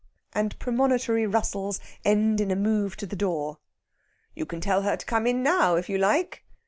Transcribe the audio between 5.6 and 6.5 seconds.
if you like."